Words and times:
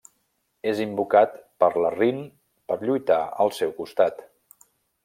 És 0.71 0.79
invocat 0.85 1.35
per 1.65 1.69
la 1.85 1.93
Rin 1.97 2.25
per 2.73 2.81
lluitar 2.87 3.21
al 3.47 3.57
seu 3.61 3.79
costat. 3.85 4.27